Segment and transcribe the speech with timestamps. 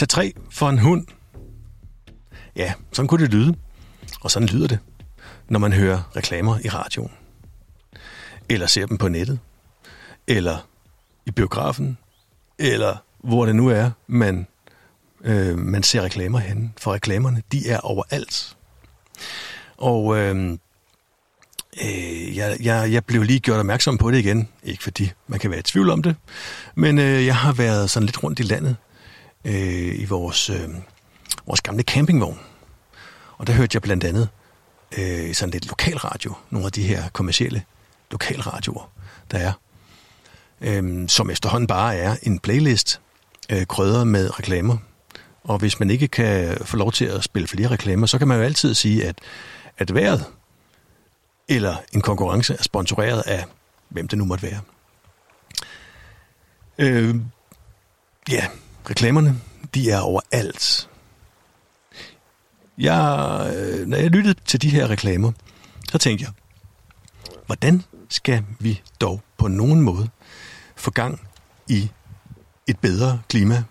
[0.00, 1.06] Tag tre for en hund.
[2.56, 3.54] Ja, sådan kunne det lyde.
[4.20, 4.78] Og sådan lyder det,
[5.48, 7.10] når man hører reklamer i radioen.
[8.48, 9.38] Eller ser dem på nettet.
[10.26, 10.68] Eller
[11.26, 11.98] i biografen.
[12.58, 14.46] Eller hvor det nu er, man,
[15.24, 16.72] øh, man ser reklamer henne.
[16.78, 18.56] For reklamerne, de er overalt.
[19.76, 20.58] Og øh,
[21.84, 24.48] øh, jeg, jeg, jeg blev lige gjort opmærksom på det igen.
[24.62, 26.16] Ikke fordi man kan være i tvivl om det.
[26.74, 28.76] Men øh, jeg har været sådan lidt rundt i landet
[29.44, 30.68] øh, i vores, øh,
[31.46, 32.38] vores gamle campingvogn.
[33.38, 34.28] Og der hørte jeg blandt andet
[34.98, 36.34] øh, sådan lidt lokalradio.
[36.50, 37.62] Nogle af de her kommercielle
[38.10, 38.90] lokalradioer,
[39.30, 39.52] der er.
[40.60, 43.00] Øh, som efterhånden bare er en playlist
[43.50, 44.76] øh, krydret med reklamer.
[45.44, 48.38] Og hvis man ikke kan få lov til at spille flere reklamer, så kan man
[48.38, 49.18] jo altid sige, at,
[49.78, 50.24] at vejret
[51.50, 53.44] eller en konkurrence er sponsoreret af
[53.88, 54.60] hvem det nu måtte være.
[56.78, 57.14] Øh,
[58.30, 58.46] ja,
[58.90, 59.40] reklamerne,
[59.74, 60.88] de er overalt.
[62.78, 65.32] Jeg, øh, når jeg lyttede til de her reklamer,
[65.88, 66.32] så tænkte jeg,
[67.46, 70.08] hvordan skal vi dog på nogen måde
[70.76, 71.20] få gang
[71.68, 71.90] i
[72.66, 73.64] et bedre klima,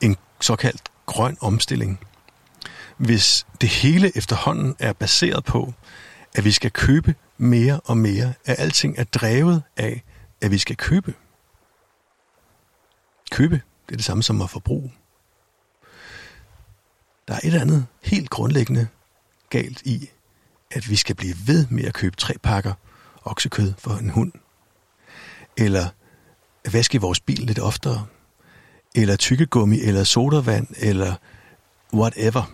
[0.00, 2.00] en såkaldt grøn omstilling,
[2.96, 5.74] hvis det hele efterhånden er baseret på,
[6.34, 10.02] at vi skal købe mere og mere, at alting er drevet af,
[10.40, 11.14] at vi skal købe.
[13.30, 13.60] Købe,
[13.90, 14.92] det er det samme som at forbruge.
[17.28, 18.88] Der er et eller andet helt grundlæggende
[19.48, 20.10] galt i,
[20.70, 22.74] at vi skal blive ved med at købe tre pakker
[23.24, 24.32] oksekød for en hund.
[25.56, 25.88] Eller
[26.72, 28.06] vaske vores bil lidt oftere.
[28.94, 31.14] Eller tykkegummi, eller sodavand, eller
[31.94, 32.52] whatever.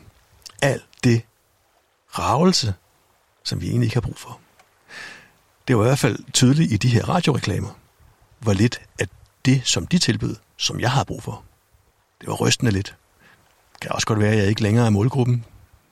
[0.63, 1.23] Alt det
[2.19, 2.75] ravelse,
[3.43, 4.41] som vi egentlig ikke har brug for.
[5.69, 7.79] Det var i hvert fald tydeligt i de her radioreklamer,
[8.39, 9.09] hvor lidt at
[9.47, 11.45] det, som de tilbød, som jeg har brug for.
[12.21, 12.97] Det var rystende lidt.
[13.73, 15.45] Det kan også godt være, at jeg ikke længere er målgruppen.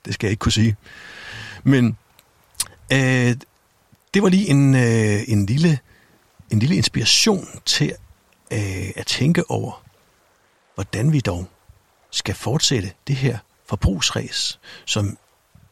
[0.05, 0.75] Det skal jeg ikke kunne sige.
[1.63, 1.97] Men
[2.93, 3.35] øh,
[4.13, 5.79] det var lige en, øh, en, lille,
[6.51, 7.93] en lille inspiration til
[8.51, 9.83] øh, at tænke over,
[10.75, 11.47] hvordan vi dog
[12.11, 15.17] skal fortsætte det her forbrugsræs, som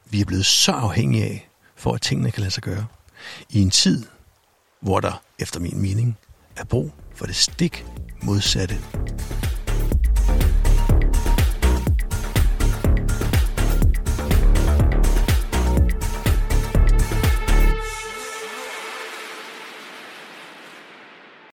[0.05, 2.85] vi er blevet så afhængige af, for at tingene kan lade sig gøre.
[3.49, 4.05] I en tid,
[4.79, 6.17] hvor der, efter min mening,
[6.55, 7.85] er brug for det stik
[8.23, 8.77] modsatte.